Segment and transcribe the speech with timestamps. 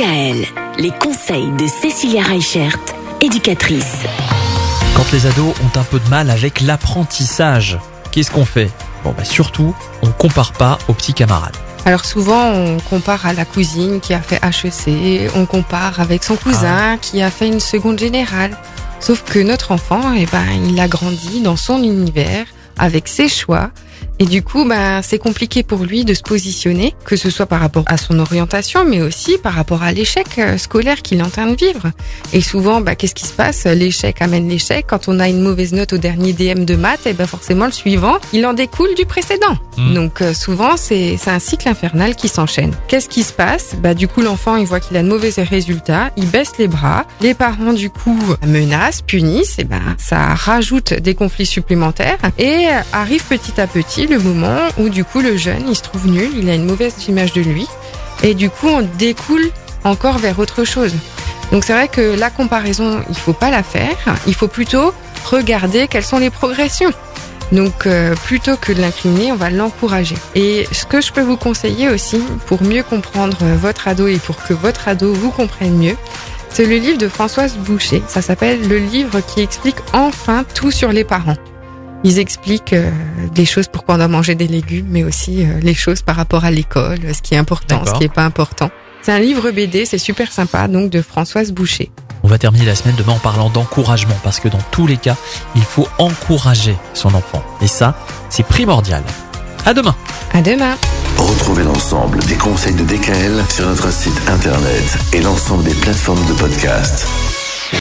[0.00, 0.46] DKL,
[0.78, 2.78] les conseils de Cécilia Reichert,
[3.20, 3.96] éducatrice.
[4.94, 7.78] Quand les ados ont un peu de mal avec l'apprentissage,
[8.10, 8.70] qu'est-ce qu'on fait?
[9.04, 11.56] Bon, bah surtout, on compare pas aux petits camarades.
[11.84, 16.36] Alors souvent, on compare à la cousine qui a fait HEC, on compare avec son
[16.36, 18.56] cousin qui a fait une seconde générale.
[19.00, 22.46] Sauf que notre enfant, eh ben, il a grandi dans son univers,
[22.78, 23.70] avec ses choix,
[24.18, 27.60] et du coup, ben, c'est compliqué pour lui de se positionner, que ce soit par
[27.60, 31.30] rapport à son orientation, mais aussi par rapport à l'échec euh, scolaire qu'il est en
[31.30, 31.90] train de vivre.
[32.34, 33.64] Et souvent, ben, qu'est-ce qui se passe?
[33.64, 34.84] L'échec amène l'échec.
[34.86, 37.64] Quand on a une mauvaise note au dernier DM de maths, et eh ben forcément
[37.64, 39.56] le suivant, il en découle du précédent.
[39.78, 39.94] Mm.
[39.94, 42.74] Donc euh, souvent, c'est un cycle infernal qui s'enchaîne.
[42.88, 43.74] Qu'est-ce qui se passe?
[43.82, 47.06] Bah, Du coup, l'enfant, il voit qu'il a de mauvais résultats, il baisse les bras.
[47.20, 49.58] Les parents, du coup, menacent, punissent.
[49.58, 52.18] Et ben, ça rajoute des conflits supplémentaires.
[52.36, 55.82] Et euh, arrive petit à petit le moment où du coup le jeune il se
[55.82, 57.66] trouve nul, il a une mauvaise image de lui
[58.22, 59.50] et du coup on découle
[59.84, 60.94] encore vers autre chose.
[61.50, 63.96] Donc c'est vrai que la comparaison il faut pas la faire,
[64.26, 66.92] il faut plutôt regarder quelles sont les progressions.
[67.50, 70.14] Donc euh, plutôt que de l'incliner, on va l'encourager.
[70.36, 74.36] Et ce que je peux vous conseiller aussi pour mieux comprendre votre ado et pour
[74.36, 75.96] que votre ado vous comprenne mieux,
[76.48, 78.02] c'est le livre de Françoise Boucher.
[78.06, 81.36] Ça s'appelle le livre qui explique enfin tout sur les parents.
[82.02, 82.90] Ils expliquent euh,
[83.34, 86.44] des choses pourquoi on doit manger des légumes, mais aussi euh, les choses par rapport
[86.44, 88.70] à l'école, ce qui est important, ce qui est pas important.
[89.02, 91.90] C'est un livre BD, c'est super sympa, donc de Françoise Boucher.
[92.22, 95.16] On va terminer la semaine demain en parlant d'encouragement, parce que dans tous les cas,
[95.54, 97.42] il faut encourager son enfant.
[97.62, 97.94] Et ça,
[98.28, 99.02] c'est primordial.
[99.66, 99.94] À demain
[100.32, 100.76] À demain.
[101.16, 106.32] Retrouvez l'ensemble des conseils de DKL sur notre site internet et l'ensemble des plateformes de
[106.34, 107.06] podcast.